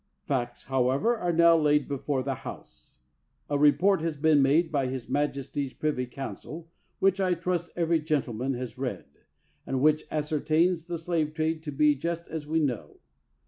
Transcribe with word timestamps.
Facts, 0.23 0.63
however, 0.63 1.15
are 1.15 1.31
now 1.31 1.55
laid 1.55 1.87
before 1.87 2.23
the 2.23 2.33
House. 2.41 2.97
A 3.51 3.57
report 3.59 4.01
has 4.01 4.17
been 4.17 4.41
made 4.41 4.71
by 4.71 4.87
his 4.87 5.07
maj 5.07 5.37
esty's 5.37 5.73
privy 5.73 6.07
council, 6.07 6.71
which, 6.97 7.21
I 7.21 7.35
trust, 7.35 7.69
every 7.75 7.99
gentleman 7.99 8.55
has 8.55 8.79
read, 8.79 9.05
and 9.63 9.79
which 9.79 10.05
ascertains 10.09 10.85
the 10.87 10.97
slave 10.97 11.35
trade 11.35 11.61
to 11.61 11.71
be 11.71 11.93
just 11.93 12.27
as 12.27 12.47
we 12.47 12.59
know. 12.59 12.97